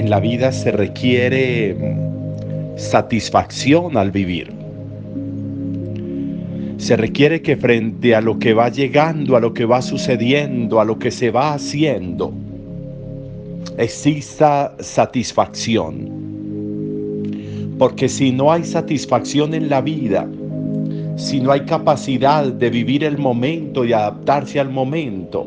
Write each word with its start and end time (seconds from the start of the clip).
en 0.00 0.08
la 0.08 0.18
vida 0.18 0.50
se 0.50 0.72
requiere 0.72 1.76
satisfacción 2.76 3.98
al 3.98 4.10
vivir. 4.10 4.50
Se 6.78 6.96
requiere 6.96 7.42
que 7.42 7.58
frente 7.58 8.14
a 8.14 8.22
lo 8.22 8.38
que 8.38 8.54
va 8.54 8.70
llegando, 8.70 9.36
a 9.36 9.40
lo 9.40 9.52
que 9.52 9.66
va 9.66 9.82
sucediendo, 9.82 10.80
a 10.80 10.86
lo 10.86 10.98
que 10.98 11.10
se 11.10 11.30
va 11.30 11.52
haciendo, 11.52 12.32
exista 13.76 14.74
satisfacción. 14.80 16.08
Porque 17.78 18.08
si 18.08 18.32
no 18.32 18.50
hay 18.50 18.64
satisfacción 18.64 19.52
en 19.52 19.68
la 19.68 19.82
vida, 19.82 20.26
si 21.16 21.40
no 21.40 21.52
hay 21.52 21.66
capacidad 21.66 22.50
de 22.50 22.70
vivir 22.70 23.04
el 23.04 23.18
momento 23.18 23.84
y 23.84 23.92
adaptarse 23.92 24.58
al 24.58 24.70
momento, 24.70 25.46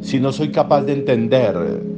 si 0.00 0.18
no 0.18 0.32
soy 0.32 0.48
capaz 0.48 0.84
de 0.84 0.94
entender 0.94 1.91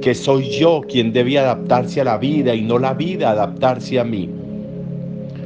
que 0.00 0.14
soy 0.14 0.48
yo 0.50 0.80
quien 0.88 1.12
debe 1.12 1.38
adaptarse 1.38 2.00
a 2.00 2.04
la 2.04 2.18
vida 2.18 2.54
y 2.54 2.62
no 2.62 2.78
la 2.78 2.94
vida 2.94 3.30
adaptarse 3.30 4.00
a 4.00 4.04
mí. 4.04 4.28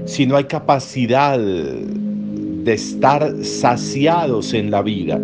Si 0.06 0.26
no 0.26 0.36
hay 0.36 0.44
capacidad 0.44 1.38
de 1.38 2.72
estar 2.72 3.34
saciados 3.44 4.54
en 4.54 4.70
la 4.70 4.82
vida, 4.82 5.20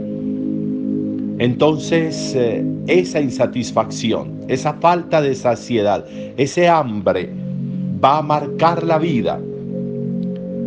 entonces 1.38 2.34
eh, 2.34 2.64
esa 2.86 3.20
insatisfacción, 3.20 4.40
esa 4.48 4.74
falta 4.74 5.22
de 5.22 5.34
saciedad, 5.34 6.04
ese 6.36 6.68
hambre 6.68 7.30
va 8.02 8.18
a 8.18 8.22
marcar 8.22 8.84
la 8.84 8.98
vida. 8.98 9.40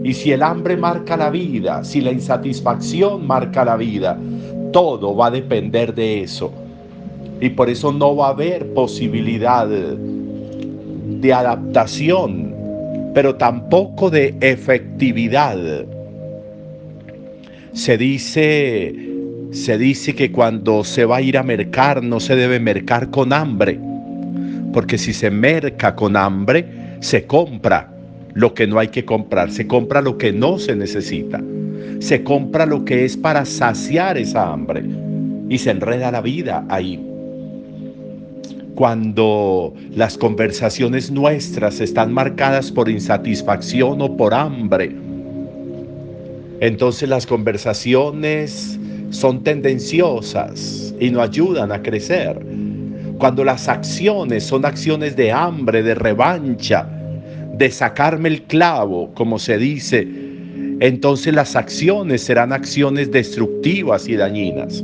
Y 0.04 0.14
si 0.14 0.32
el 0.32 0.42
hambre 0.42 0.78
marca 0.78 1.16
la 1.16 1.30
vida, 1.30 1.84
si 1.84 2.02
la 2.02 2.12
insatisfacción 2.12 3.26
marca 3.26 3.64
la 3.64 3.78
vida, 3.78 4.18
todo 4.72 5.16
va 5.16 5.28
a 5.28 5.32
depender 5.32 5.94
de 5.94 6.24
eso 6.24 6.52
y 7.44 7.50
por 7.50 7.70
eso 7.70 7.92
no 7.92 8.16
va 8.16 8.28
a 8.28 8.30
haber 8.30 8.68
posibilidad 8.68 9.68
de 9.68 11.34
adaptación, 11.34 12.56
pero 13.14 13.36
tampoco 13.36 14.10
de 14.10 14.34
efectividad. 14.40 15.84
Se 17.74 17.98
dice, 17.98 18.96
se 19.52 19.78
dice 19.78 20.16
que 20.16 20.32
cuando 20.32 20.86
se 20.86 21.04
va 21.04 21.18
a 21.18 21.22
ir 21.22 21.38
a 21.38 21.44
mercar 21.44 22.02
no 22.02 22.22
se 22.22 22.38
debe 22.38 22.62
mercar 22.62 23.10
con 23.10 23.34
hambre, 23.34 23.78
porque 24.72 24.98
si 24.98 25.12
se 25.12 25.30
merca 25.30 25.98
con 25.98 26.16
hambre, 26.16 26.66
se 27.02 27.26
compra 27.26 27.92
lo 28.36 28.54
que 28.54 28.68
no 28.68 28.80
hay 28.80 28.88
que 28.88 29.04
comprar, 29.04 29.52
se 29.52 29.68
compra 29.68 30.02
lo 30.02 30.18
que 30.18 30.32
no 30.32 30.60
se 30.60 30.78
necesita, 30.78 31.44
se 32.00 32.24
compra 32.24 32.66
lo 32.66 32.86
que 32.86 33.04
es 33.04 33.18
para 33.18 33.44
saciar 33.44 34.18
esa 34.18 34.50
hambre 34.50 34.86
y 35.50 35.58
se 35.58 35.72
enreda 35.72 36.10
la 36.10 36.22
vida 36.22 36.64
ahí 36.70 37.10
cuando 38.76 39.74
las 39.96 40.18
conversaciones 40.18 41.12
nuestras 41.12 41.80
están 41.80 42.14
marcadas 42.14 42.72
por 42.72 42.90
insatisfacción 42.90 44.02
o 44.02 44.18
por 44.18 44.34
hambre, 44.34 44.96
entonces 46.60 47.10
las 47.10 47.26
conversaciones 47.26 48.80
son 49.10 49.44
tendenciosas 49.44 50.96
y 51.00 51.12
no 51.12 51.22
ayudan 51.22 51.72
a 51.72 51.82
crecer. 51.82 52.40
Cuando 53.18 53.44
las 53.44 53.68
acciones 53.68 54.44
son 54.44 54.66
acciones 54.66 55.16
de 55.16 55.32
hambre, 55.32 55.84
de 55.84 55.96
revancha, 55.96 56.88
de 57.58 57.70
sacarme 57.70 58.30
el 58.30 58.42
clavo, 58.44 59.12
como 59.14 59.38
se 59.40 59.58
dice, 59.58 60.08
entonces 60.80 61.34
las 61.34 61.56
acciones 61.56 62.24
serán 62.24 62.52
acciones 62.52 63.12
destructivas 63.12 64.08
y 64.08 64.16
dañinas. 64.16 64.84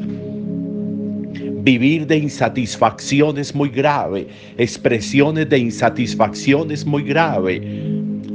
Vivir 1.61 2.07
de 2.07 2.17
insatisfacción 2.17 3.37
es 3.37 3.53
muy 3.53 3.67
grave, 3.67 4.27
expresiones 4.57 5.49
de 5.49 5.59
insatisfacción 5.59 6.71
es 6.71 6.85
muy 6.85 7.03
grave. 7.03 7.59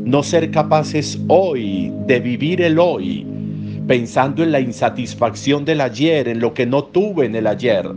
No 0.04 0.22
ser 0.22 0.50
capaces 0.50 1.18
hoy 1.28 1.90
de 2.06 2.20
vivir 2.20 2.60
el 2.60 2.78
hoy, 2.78 3.26
pensando 3.88 4.42
en 4.42 4.52
la 4.52 4.60
insatisfacción 4.60 5.64
del 5.64 5.80
ayer, 5.80 6.28
en 6.28 6.38
lo 6.38 6.52
que 6.52 6.66
no 6.66 6.84
tuve 6.84 7.24
en 7.24 7.34
el 7.34 7.46
ayer. 7.46 7.90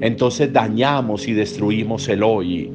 Entonces 0.00 0.50
dañamos 0.50 1.28
y 1.28 1.34
destruimos 1.34 2.08
el 2.08 2.22
hoy. 2.22 2.70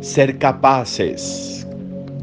Ser 0.00 0.38
capaces 0.38 1.66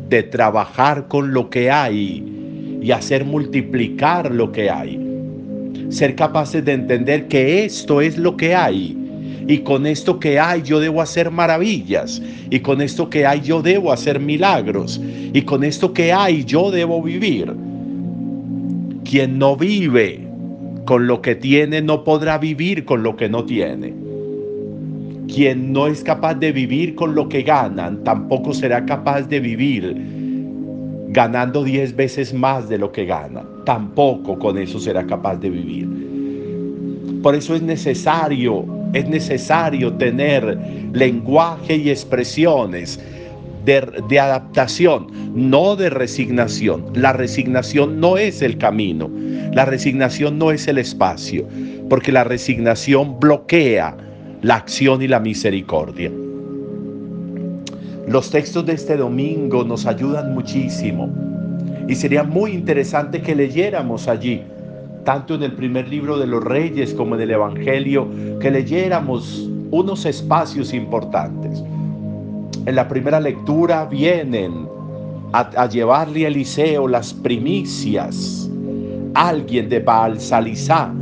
de 0.10 0.24
trabajar 0.24 1.08
con 1.08 1.32
lo 1.32 1.52
que 1.52 1.70
hay 1.70 2.80
y 2.82 2.90
hacer 2.90 3.24
multiplicar 3.24 4.34
lo 4.34 4.52
que 4.52 4.72
hay 4.72 5.07
ser 5.90 6.16
capaces 6.16 6.64
de 6.66 6.74
entender 6.74 7.28
que 7.28 7.66
esto 7.66 8.02
es 8.02 8.18
lo 8.18 8.36
que 8.38 8.56
hay. 8.56 8.98
Y 9.48 9.60
con 9.60 9.86
esto 9.86 10.20
que 10.20 10.40
hay 10.40 10.62
yo 10.62 10.80
debo 10.80 11.02
hacer 11.02 11.32
maravillas. 11.32 12.22
Y 12.50 12.60
con 12.60 12.82
esto 12.82 13.10
que 13.10 13.26
hay 13.26 13.42
yo 13.42 13.62
debo 13.62 13.92
hacer 13.92 14.20
milagros. 14.20 15.00
Y 15.34 15.42
con 15.44 15.64
esto 15.64 15.94
que 15.94 16.12
hay 16.12 16.44
yo 16.44 16.70
debo 16.70 17.02
vivir. 17.02 17.54
Quien 19.06 19.40
no 19.40 19.56
vive 19.56 20.28
con 20.86 21.08
lo 21.08 21.22
que 21.22 21.36
tiene 21.36 21.82
no 21.82 22.04
podrá 22.04 22.38
vivir 22.38 22.84
con 22.84 23.04
lo 23.04 23.16
que 23.16 23.30
no 23.30 23.46
tiene. 23.46 23.94
Quien 25.34 25.72
no 25.72 25.88
es 25.88 26.04
capaz 26.04 26.36
de 26.36 26.52
vivir 26.52 26.96
con 26.96 27.14
lo 27.14 27.28
que 27.28 27.44
ganan, 27.44 28.04
tampoco 28.04 28.54
será 28.54 28.86
capaz 28.86 29.24
de 29.24 29.40
vivir 29.40 30.17
ganando 31.18 31.64
diez 31.64 31.96
veces 31.96 32.32
más 32.32 32.70
de 32.70 32.78
lo 32.78 32.92
que 32.92 33.06
gana. 33.06 33.44
Tampoco 33.66 34.38
con 34.38 34.56
eso 34.56 34.80
será 34.80 35.04
capaz 35.08 35.38
de 35.38 35.50
vivir. 35.50 35.90
Por 37.24 37.34
eso 37.34 37.56
es 37.56 37.64
necesario, 37.64 38.64
es 38.94 39.10
necesario 39.10 39.94
tener 39.94 40.56
lenguaje 40.94 41.76
y 41.76 41.90
expresiones 41.90 43.00
de, 43.66 44.04
de, 44.08 44.20
adaptación, 44.20 45.08
no 45.34 45.76
de 45.76 45.90
resignación. 45.90 46.86
La 46.94 47.14
resignación 47.14 48.00
no 48.00 48.20
es 48.20 48.44
el 48.44 48.60
camino, 48.60 49.10
la 49.54 49.66
resignación 49.66 50.38
no 50.38 50.52
es 50.52 50.68
el 50.68 50.78
espacio, 50.78 51.48
porque 51.90 52.12
la 52.12 52.26
resignación 52.26 53.20
bloquea 53.20 53.98
la 54.44 54.58
acción 54.58 55.02
y 55.02 55.08
la 55.08 55.20
misericordia. 55.20 56.12
Los 58.08 58.30
textos 58.30 58.66
de 58.66 58.72
este 58.72 58.96
domingo 58.96 59.66
nos 59.66 59.86
ayudan 59.86 60.34
muchísimo 60.34 61.10
y 61.90 61.96
sería 61.96 62.24
muy 62.24 62.52
interesante 62.52 63.22
que 63.22 63.36
leyéramos 63.36 64.08
allí, 64.08 64.44
tanto 65.04 65.36
en 65.36 65.44
el 65.44 65.52
primer 65.52 65.90
libro 65.90 66.18
de 66.18 66.26
los 66.26 66.42
reyes 66.42 66.94
como 66.94 67.16
en 67.16 67.22
el 67.22 67.32
Evangelio, 67.32 68.08
que 68.40 68.50
leyéramos 68.50 69.50
unos 69.72 70.06
espacios 70.06 70.74
importantes. 70.74 71.62
En 72.66 72.76
la 72.76 72.88
primera 72.88 73.20
lectura 73.20 73.84
vienen 73.84 74.70
a, 75.34 75.68
llevarle 75.68 76.24
a 76.24 76.28
Eliseo 76.30 76.88
las 76.88 77.14
primicias. 77.14 78.50
Alguien 79.16 79.68
de 79.68 79.80
Baal 79.80 80.20
Salizá 80.22 80.94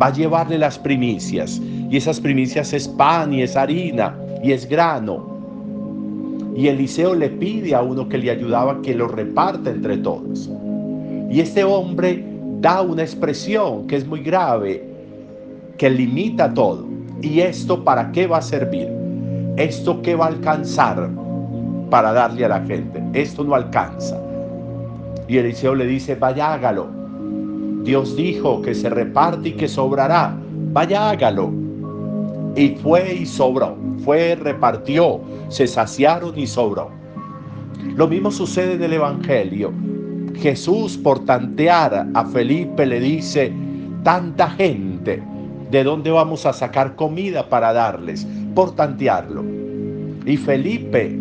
va 0.00 0.06
a 0.06 0.12
llevarle 0.12 0.56
las 0.56 0.78
primicias. 0.78 1.60
Y 1.90 1.98
esas 1.98 2.18
primicias 2.18 2.72
es 2.72 2.88
pan 2.88 3.34
y 3.34 3.42
es 3.42 3.56
harina 3.56 4.16
y 4.42 4.52
es 4.52 4.66
grano. 4.66 5.35
Y 6.56 6.68
Eliseo 6.68 7.14
le 7.14 7.28
pide 7.28 7.74
a 7.74 7.82
uno 7.82 8.08
que 8.08 8.18
le 8.18 8.30
ayudaba 8.30 8.80
que 8.80 8.94
lo 8.94 9.08
reparta 9.08 9.70
entre 9.70 9.98
todos. 9.98 10.50
Y 11.30 11.40
este 11.40 11.62
hombre 11.64 12.24
da 12.60 12.80
una 12.80 13.02
expresión 13.02 13.86
que 13.86 13.96
es 13.96 14.06
muy 14.06 14.20
grave, 14.20 14.82
que 15.76 15.90
limita 15.90 16.52
todo. 16.54 16.86
¿Y 17.20 17.40
esto 17.40 17.84
para 17.84 18.10
qué 18.12 18.26
va 18.26 18.38
a 18.38 18.42
servir? 18.42 18.88
¿Esto 19.56 20.00
qué 20.00 20.14
va 20.14 20.26
a 20.26 20.28
alcanzar 20.28 21.10
para 21.90 22.12
darle 22.12 22.44
a 22.46 22.48
la 22.48 22.60
gente? 22.60 23.02
Esto 23.12 23.44
no 23.44 23.54
alcanza. 23.54 24.18
Y 25.28 25.36
Eliseo 25.38 25.74
le 25.74 25.86
dice, 25.86 26.14
vaya 26.14 26.54
hágalo. 26.54 26.88
Dios 27.86 28.16
dijo 28.16 28.62
que 28.62 28.74
se 28.74 28.90
reparte 28.90 29.50
y 29.50 29.52
que 29.52 29.68
sobrará. 29.68 30.36
Vaya, 30.72 31.10
hágalo. 31.10 31.52
Y 32.56 32.70
fue 32.70 33.14
y 33.14 33.26
sobró. 33.26 33.76
Fue, 34.06 34.36
repartió, 34.36 35.20
se 35.48 35.66
saciaron 35.66 36.38
y 36.38 36.46
sobró. 36.46 36.92
Lo 37.96 38.06
mismo 38.06 38.30
sucede 38.30 38.74
en 38.74 38.82
el 38.84 38.92
Evangelio. 38.92 39.72
Jesús 40.36 40.96
por 40.96 41.24
tantear 41.24 42.06
a 42.14 42.24
Felipe 42.26 42.86
le 42.86 43.00
dice, 43.00 43.52
tanta 44.04 44.48
gente, 44.50 45.20
¿de 45.72 45.82
dónde 45.82 46.12
vamos 46.12 46.46
a 46.46 46.52
sacar 46.52 46.94
comida 46.94 47.48
para 47.48 47.72
darles? 47.72 48.24
Por 48.54 48.76
tantearlo. 48.76 49.44
Y 50.24 50.36
Felipe, 50.36 51.18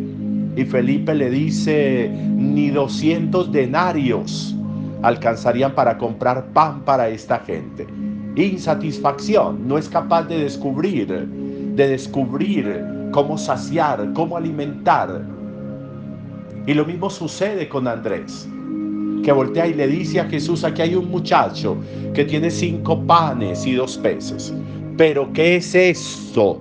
y 0.55 0.63
Felipe 0.63 1.15
le 1.15 1.31
dice, 1.31 2.07
ni 2.35 2.69
200 2.69 3.51
denarios 3.51 4.55
alcanzarían 5.01 5.73
para 5.73 5.97
comprar 5.97 6.45
pan 6.53 6.81
para 6.81 7.09
esta 7.09 7.39
gente. 7.39 7.87
Insatisfacción, 8.35 9.67
no 9.67 9.79
es 9.79 9.89
capaz 9.89 10.25
de 10.25 10.37
descubrir, 10.37 11.44
de 11.75 11.89
descubrir 11.89 12.83
cómo 13.11 13.37
saciar, 13.37 14.11
cómo 14.13 14.37
alimentar. 14.37 15.21
Y 16.65 16.73
lo 16.73 16.85
mismo 16.85 17.09
sucede 17.09 17.67
con 17.67 17.87
Andrés, 17.87 18.47
que 19.23 19.31
voltea 19.31 19.67
y 19.67 19.73
le 19.73 19.87
dice 19.87 20.19
a 20.19 20.25
Jesús, 20.25 20.63
aquí 20.63 20.81
hay 20.81 20.95
un 20.95 21.09
muchacho 21.09 21.77
que 22.13 22.25
tiene 22.25 22.49
cinco 22.49 23.01
panes 23.05 23.65
y 23.65 23.73
dos 23.73 23.97
peces. 23.97 24.53
Pero 24.97 25.31
¿qué 25.33 25.57
es 25.57 25.75
esto 25.75 26.59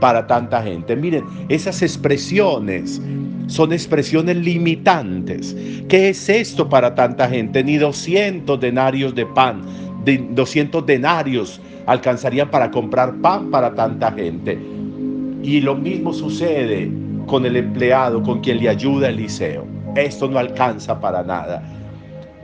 para 0.00 0.26
tanta 0.26 0.62
gente? 0.62 0.96
Miren, 0.96 1.24
esas 1.48 1.82
expresiones 1.82 3.00
son 3.46 3.72
expresiones 3.72 4.36
limitantes. 4.36 5.54
¿Qué 5.88 6.08
es 6.08 6.28
esto 6.28 6.68
para 6.68 6.94
tanta 6.94 7.28
gente? 7.28 7.62
Ni 7.62 7.76
200 7.76 8.58
denarios 8.58 9.14
de 9.14 9.26
pan, 9.26 9.62
de 10.04 10.18
200 10.18 10.84
denarios 10.84 11.60
alcanzarían 11.86 12.50
para 12.50 12.70
comprar 12.70 13.14
pan 13.16 13.50
para 13.50 13.74
tanta 13.74 14.12
gente. 14.12 14.58
Y 15.42 15.60
lo 15.60 15.74
mismo 15.74 16.12
sucede 16.12 16.90
con 17.26 17.46
el 17.46 17.56
empleado 17.56 18.22
con 18.22 18.40
quien 18.40 18.60
le 18.60 18.68
ayuda 18.68 19.08
Eliseo. 19.08 19.64
Esto 19.96 20.28
no 20.28 20.38
alcanza 20.38 21.00
para 21.00 21.22
nada. 21.22 21.62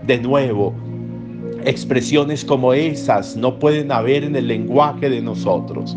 De 0.06 0.18
nuevo, 0.18 0.74
expresiones 1.64 2.44
como 2.44 2.72
esas 2.72 3.36
no 3.36 3.58
pueden 3.58 3.92
haber 3.92 4.24
en 4.24 4.36
el 4.36 4.48
lenguaje 4.48 5.08
de 5.08 5.20
nosotros. 5.20 5.96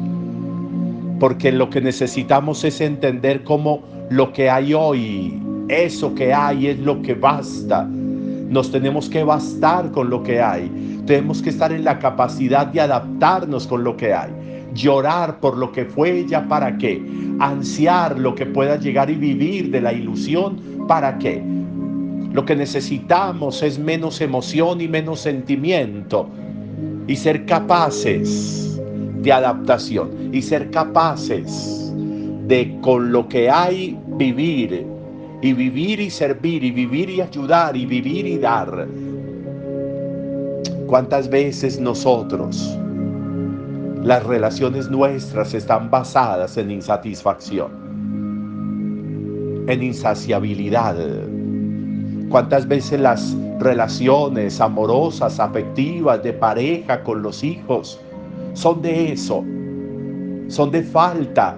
Porque 1.19 1.51
lo 1.51 1.69
que 1.69 1.81
necesitamos 1.81 2.63
es 2.63 2.81
entender 2.81 3.43
cómo 3.43 3.83
lo 4.09 4.33
que 4.33 4.49
hay 4.49 4.73
hoy, 4.73 5.39
eso 5.69 6.13
que 6.15 6.33
hay 6.33 6.67
es 6.67 6.79
lo 6.79 7.01
que 7.01 7.13
basta. 7.13 7.85
Nos 7.85 8.71
tenemos 8.71 9.07
que 9.07 9.23
bastar 9.23 9.91
con 9.91 10.09
lo 10.09 10.23
que 10.23 10.41
hay. 10.41 10.90
Tenemos 11.05 11.41
que 11.41 11.49
estar 11.49 11.71
en 11.71 11.83
la 11.83 11.99
capacidad 11.99 12.67
de 12.67 12.81
adaptarnos 12.81 13.67
con 13.67 13.83
lo 13.83 13.97
que 13.97 14.13
hay. 14.13 14.31
Llorar 14.73 15.39
por 15.39 15.57
lo 15.57 15.71
que 15.71 15.85
fue 15.85 16.25
ya 16.27 16.47
para 16.47 16.77
qué. 16.77 17.03
Ansiar 17.39 18.17
lo 18.17 18.35
que 18.35 18.45
pueda 18.45 18.77
llegar 18.77 19.09
y 19.09 19.15
vivir 19.15 19.71
de 19.71 19.81
la 19.81 19.93
ilusión 19.93 20.85
para 20.87 21.17
qué. 21.17 21.43
Lo 22.33 22.45
que 22.45 22.55
necesitamos 22.55 23.61
es 23.61 23.77
menos 23.77 24.21
emoción 24.21 24.79
y 24.79 24.87
menos 24.87 25.19
sentimiento 25.19 26.29
y 27.07 27.15
ser 27.15 27.45
capaces 27.45 28.79
de 29.21 29.31
adaptación 29.31 30.29
y 30.31 30.41
ser 30.41 30.71
capaces 30.71 31.93
de 32.47 32.77
con 32.81 33.11
lo 33.11 33.27
que 33.27 33.49
hay 33.49 33.97
vivir 34.17 34.85
y 35.41 35.53
vivir 35.53 35.99
y 35.99 36.09
servir 36.09 36.63
y 36.63 36.71
vivir 36.71 37.09
y 37.09 37.21
ayudar 37.21 37.75
y 37.75 37.85
vivir 37.85 38.25
y 38.27 38.37
dar. 38.37 38.87
¿Cuántas 40.91 41.29
veces 41.29 41.79
nosotros 41.79 42.77
las 44.03 44.25
relaciones 44.25 44.89
nuestras 44.89 45.53
están 45.53 45.89
basadas 45.89 46.57
en 46.57 46.69
insatisfacción, 46.69 47.71
en 49.67 49.83
insaciabilidad? 49.83 50.97
¿Cuántas 52.29 52.67
veces 52.67 52.99
las 52.99 53.33
relaciones 53.57 54.59
amorosas, 54.59 55.39
afectivas, 55.39 56.21
de 56.23 56.33
pareja 56.33 57.01
con 57.03 57.21
los 57.21 57.41
hijos 57.41 58.01
son 58.51 58.81
de 58.81 59.13
eso? 59.13 59.45
Son 60.49 60.71
de 60.71 60.83
falta 60.83 61.57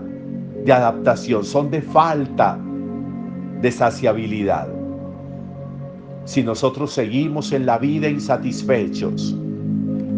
de 0.63 0.71
adaptación, 0.71 1.43
son 1.43 1.71
de 1.71 1.81
falta 1.81 2.59
de 3.61 3.71
saciabilidad. 3.71 4.82
Si 6.25 6.41
nosotros 6.41 6.91
seguimos 6.91 7.51
en 7.51 7.65
la 7.65 7.77
vida 7.77 8.07
insatisfechos, 8.07 9.35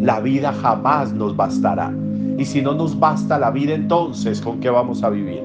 la 0.00 0.20
vida 0.20 0.52
jamás 0.52 1.12
nos 1.12 1.36
bastará. 1.36 1.92
Y 2.38 2.44
si 2.44 2.62
no 2.62 2.74
nos 2.74 2.98
basta 2.98 3.38
la 3.38 3.50
vida, 3.50 3.74
entonces, 3.74 4.40
¿con 4.40 4.60
qué 4.60 4.70
vamos 4.70 5.02
a 5.02 5.10
vivir? 5.10 5.42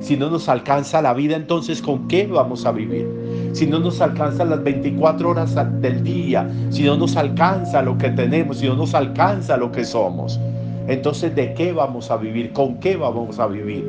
Si 0.00 0.16
no 0.16 0.30
nos 0.30 0.48
alcanza 0.48 1.02
la 1.02 1.12
vida, 1.12 1.36
entonces, 1.36 1.82
¿con 1.82 2.08
qué 2.08 2.26
vamos 2.26 2.64
a 2.64 2.72
vivir? 2.72 3.06
Si 3.52 3.66
no 3.66 3.78
nos 3.80 4.00
alcanza 4.00 4.44
las 4.44 4.62
24 4.62 5.28
horas 5.28 5.54
del 5.80 6.02
día, 6.02 6.50
si 6.70 6.84
no 6.84 6.96
nos 6.96 7.16
alcanza 7.16 7.82
lo 7.82 7.98
que 7.98 8.10
tenemos, 8.10 8.58
si 8.58 8.66
no 8.66 8.76
nos 8.76 8.94
alcanza 8.94 9.56
lo 9.56 9.70
que 9.70 9.84
somos, 9.84 10.40
entonces, 10.88 11.34
¿de 11.34 11.54
qué 11.54 11.72
vamos 11.72 12.10
a 12.10 12.16
vivir? 12.16 12.52
¿Con 12.52 12.76
qué 12.80 12.96
vamos 12.96 13.38
a 13.38 13.46
vivir? 13.46 13.84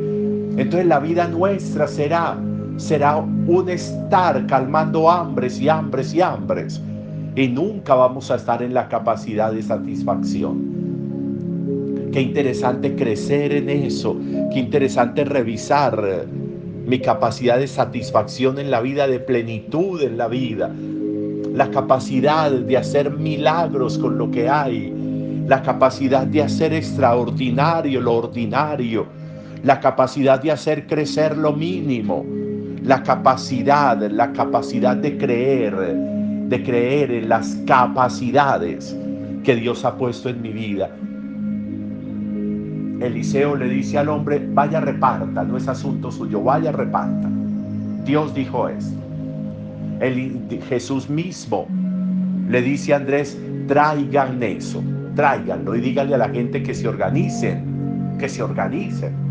Entonces 0.58 0.86
la 0.86 1.00
vida 1.00 1.28
nuestra 1.28 1.88
será, 1.88 2.38
será 2.78 3.18
un 3.18 3.70
estar 3.70 4.46
calmando 4.48 5.10
hambres 5.10 5.60
y 5.60 5.70
hambres 5.70 6.14
y 6.14 6.22
hambres. 6.22 6.82
Y 7.36 7.48
nunca 7.48 7.96
vamos 7.96 8.30
a 8.32 8.36
estar 8.36 8.62
en 8.62 8.74
la 8.74 8.88
capacidad 8.88 9.52
de 9.52 9.64
satisfacción. 9.64 10.84
Qué 12.12 12.22
interesante 12.22 12.96
crecer 12.96 13.54
en 13.54 13.70
eso. 13.70 14.16
Qué 14.52 14.60
interesante 14.60 15.26
revisar 15.26 16.28
mi 16.86 17.00
capacidad 17.00 17.58
de 17.58 17.68
satisfacción 17.68 18.60
en 18.60 18.70
la 18.70 18.82
vida, 18.82 19.08
de 19.08 19.20
plenitud 19.20 20.02
en 20.02 20.18
la 20.18 20.28
vida. 20.28 20.70
La 21.54 21.72
capacidad 21.72 22.52
de 22.52 22.78
hacer 22.78 23.12
milagros 23.12 23.98
con 23.98 24.18
lo 24.18 24.30
que 24.30 24.50
hay. 24.50 24.94
La 25.48 25.64
capacidad 25.64 26.28
de 26.28 26.44
hacer 26.44 26.74
extraordinario 26.74 28.00
lo 28.00 28.16
ordinario 28.16 29.08
la 29.64 29.80
capacidad 29.80 30.42
de 30.42 30.52
hacer 30.52 30.88
crecer 30.88 31.38
lo 31.38 31.54
mínimo, 31.54 32.26
la 32.84 33.02
capacidad, 33.02 34.02
la 34.12 34.34
capacidad 34.34 34.96
de 34.96 35.18
creer, 35.18 35.76
de 36.50 36.64
creer 36.64 37.12
en 37.12 37.30
las 37.30 37.56
capacidades 37.66 38.96
que 39.44 39.56
Dios 39.56 39.86
ha 39.86 39.98
puesto 39.98 40.30
en 40.30 40.42
mi 40.42 40.52
vida. 40.52 40.90
Eliseo 43.00 43.56
le 43.56 43.68
dice 43.70 43.98
al 43.98 44.10
hombre, 44.10 44.46
vaya 44.54 44.80
reparta, 44.80 45.44
no 45.44 45.58
es 45.58 45.68
asunto 45.68 46.12
suyo, 46.12 46.42
vaya 46.42 46.72
reparta. 46.72 47.30
Dios 48.06 48.34
dijo 48.34 48.68
esto. 48.68 48.98
Jesús 50.68 51.10
mismo 51.10 51.68
le 52.50 52.62
dice 52.62 52.94
a 52.94 52.98
Andrés, 52.98 53.38
traigan 53.68 54.44
eso, 54.44 54.84
tráiganlo 55.16 55.76
y 55.76 55.82
díganle 55.82 56.16
a 56.16 56.18
la 56.18 56.30
gente 56.30 56.62
que 56.62 56.74
se 56.74 56.88
organicen, 56.88 58.18
que 58.20 58.28
se 58.28 58.44
organicen. 58.44 59.23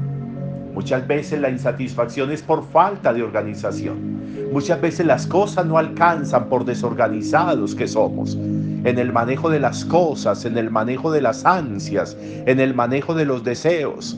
Muchas 0.75 1.07
veces 1.07 1.41
la 1.41 1.51
insatisfacción 1.51 2.31
es 2.31 2.43
por 2.43 2.67
falta 2.71 3.13
de 3.13 3.23
organización. 3.23 4.51
Muchas 4.53 4.81
veces 4.81 5.07
las 5.07 5.27
cosas 5.27 5.67
no 5.67 5.79
alcanzan 5.79 6.47
por 6.47 6.65
desorganizados 6.65 7.75
que 7.75 7.87
somos. 7.87 8.35
En 8.37 8.99
el 8.99 9.13
manejo 9.13 9.51
de 9.51 9.61
las 9.61 9.85
cosas, 9.85 10.45
en 10.45 10.59
el 10.59 10.71
manejo 10.71 11.13
de 11.13 11.23
las 11.23 11.45
ansias, 11.45 12.17
en 12.21 12.59
el 12.59 12.75
manejo 12.75 13.15
de 13.15 13.25
los 13.25 13.45
deseos. 13.45 14.17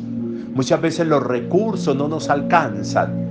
Muchas 0.55 0.81
veces 0.81 1.07
los 1.09 1.23
recursos 1.23 1.97
no 1.97 2.09
nos 2.09 2.31
alcanzan 2.31 3.25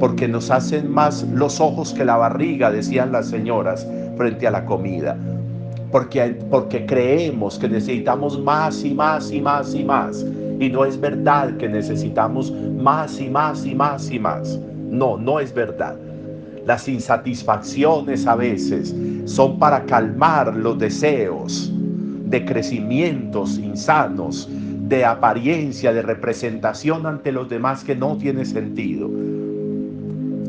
porque 0.00 0.28
nos 0.28 0.50
hacen 0.50 0.90
más 0.90 1.22
los 1.32 1.60
ojos 1.60 1.92
que 1.94 2.04
la 2.04 2.16
barriga, 2.16 2.70
decían 2.70 3.12
las 3.12 3.28
señoras, 3.28 3.86
frente 4.16 4.46
a 4.46 4.50
la 4.50 4.64
comida. 4.64 5.16
Porque, 5.90 6.36
porque 6.50 6.84
creemos 6.84 7.58
que 7.58 7.68
necesitamos 7.68 8.40
más 8.40 8.84
y 8.84 8.92
más 8.92 9.30
y 9.30 9.40
más 9.40 9.74
y 9.74 9.84
más 9.84 10.24
y 10.58 10.70
no 10.70 10.84
es 10.84 10.98
verdad 11.00 11.56
que 11.58 11.68
necesitamos 11.68 12.52
más 12.52 13.20
y 13.20 13.28
más 13.28 13.64
y 13.66 13.74
más 13.74 14.10
y 14.10 14.18
más. 14.18 14.58
No, 14.90 15.16
no 15.16 15.40
es 15.40 15.52
verdad. 15.52 15.96
Las 16.64 16.88
insatisfacciones 16.88 18.26
a 18.26 18.34
veces 18.34 18.94
son 19.26 19.58
para 19.58 19.84
calmar 19.84 20.54
los 20.56 20.78
deseos 20.78 21.72
de 21.72 22.44
crecimientos 22.44 23.58
insanos, 23.58 24.48
de 24.50 25.04
apariencia, 25.04 25.92
de 25.92 26.02
representación 26.02 27.06
ante 27.06 27.32
los 27.32 27.48
demás 27.48 27.84
que 27.84 27.94
no 27.94 28.16
tiene 28.16 28.44
sentido. 28.44 29.08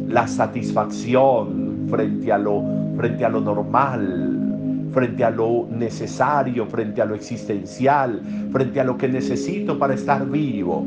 La 0.08 0.28
satisfacción 0.28 1.88
frente 1.90 2.32
a 2.32 2.38
lo, 2.38 2.64
frente 2.98 3.26
a 3.26 3.30
lo 3.30 3.42
normal, 3.42 4.37
frente 4.98 5.24
a 5.24 5.30
lo 5.30 5.68
necesario, 5.70 6.66
frente 6.66 7.04
a 7.04 7.06
lo 7.06 7.14
existencial, 7.14 8.20
frente 8.52 8.80
a 8.80 8.84
lo 8.84 8.98
que 8.98 9.08
necesito 9.08 9.78
para 9.78 9.94
estar 9.94 10.28
vivo. 10.28 10.84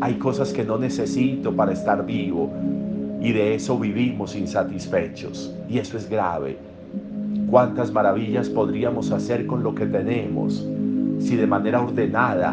Hay 0.00 0.14
cosas 0.14 0.52
que 0.52 0.62
no 0.62 0.78
necesito 0.78 1.52
para 1.52 1.72
estar 1.72 2.06
vivo 2.06 2.52
y 3.20 3.32
de 3.32 3.56
eso 3.56 3.76
vivimos 3.76 4.36
insatisfechos 4.36 5.52
y 5.68 5.78
eso 5.78 5.96
es 5.96 6.08
grave. 6.08 6.56
cuántas 7.50 7.90
maravillas 7.90 8.48
podríamos 8.48 9.10
hacer 9.10 9.44
con 9.48 9.64
lo 9.64 9.74
que 9.74 9.86
tenemos 9.86 10.64
si 11.18 11.34
de 11.34 11.46
manera 11.48 11.82
ordenada 11.82 12.52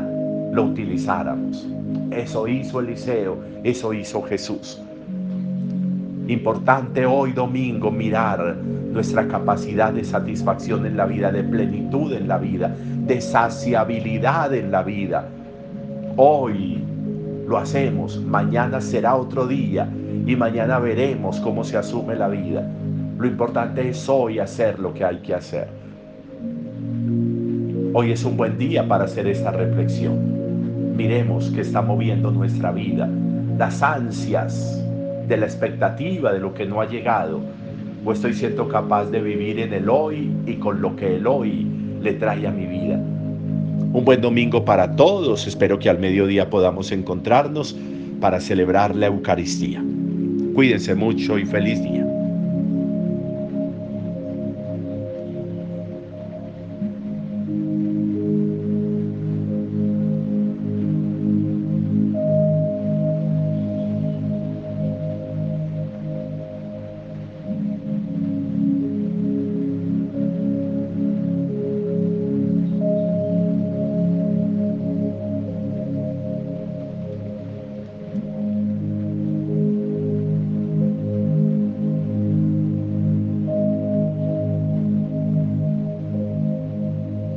lo 0.51 0.63
utilizáramos. 0.63 1.69
Eso 2.09 2.47
hizo 2.47 2.79
Eliseo, 2.79 3.37
eso 3.63 3.93
hizo 3.93 4.23
Jesús. 4.23 4.81
Importante 6.27 7.05
hoy 7.05 7.31
domingo 7.33 7.91
mirar 7.91 8.57
nuestra 8.91 9.27
capacidad 9.27 9.93
de 9.93 10.03
satisfacción 10.03 10.85
en 10.85 10.97
la 10.97 11.05
vida, 11.05 11.31
de 11.31 11.43
plenitud 11.43 12.13
en 12.13 12.27
la 12.27 12.37
vida, 12.37 12.75
de 13.05 13.21
saciabilidad 13.21 14.53
en 14.53 14.71
la 14.71 14.83
vida. 14.83 15.27
Hoy 16.15 16.83
lo 17.47 17.57
hacemos, 17.57 18.21
mañana 18.21 18.81
será 18.81 19.15
otro 19.15 19.47
día 19.47 19.87
y 20.25 20.35
mañana 20.35 20.79
veremos 20.79 21.39
cómo 21.39 21.63
se 21.63 21.77
asume 21.77 22.15
la 22.15 22.27
vida. 22.27 22.67
Lo 23.17 23.27
importante 23.27 23.89
es 23.89 24.07
hoy 24.07 24.39
hacer 24.39 24.79
lo 24.79 24.93
que 24.93 25.03
hay 25.03 25.17
que 25.17 25.33
hacer. 25.33 25.67
Hoy 27.93 28.11
es 28.11 28.23
un 28.23 28.37
buen 28.37 28.57
día 28.57 28.87
para 28.87 29.05
hacer 29.05 29.27
esta 29.27 29.51
reflexión. 29.51 30.95
Miremos 30.95 31.49
qué 31.49 31.61
está 31.61 31.81
moviendo 31.81 32.29
nuestra 32.29 32.71
vida, 32.71 33.09
las 33.57 33.81
ansias 33.81 34.79
de 35.27 35.37
la 35.37 35.45
expectativa 35.45 36.31
de 36.31 36.39
lo 36.39 36.53
que 36.53 36.65
no 36.65 36.81
ha 36.81 36.85
llegado, 36.85 37.41
o 38.05 38.11
estoy 38.11 38.33
siendo 38.33 38.67
capaz 38.67 39.05
de 39.05 39.21
vivir 39.21 39.59
en 39.59 39.73
el 39.73 39.89
hoy 39.89 40.31
y 40.45 40.55
con 40.55 40.81
lo 40.81 40.95
que 40.95 41.15
el 41.17 41.27
hoy 41.27 41.67
le 42.01 42.13
trae 42.13 42.47
a 42.47 42.51
mi 42.51 42.65
vida. 42.65 42.95
Un 43.91 44.05
buen 44.05 44.21
domingo 44.21 44.63
para 44.63 44.95
todos, 44.95 45.47
espero 45.47 45.79
que 45.79 45.89
al 45.89 45.99
mediodía 45.99 46.49
podamos 46.49 46.91
encontrarnos 46.91 47.75
para 48.21 48.39
celebrar 48.39 48.95
la 48.95 49.07
Eucaristía. 49.07 49.83
Cuídense 50.53 50.93
mucho 50.93 51.39
y 51.39 51.45
feliz 51.45 51.81
día. 51.81 51.98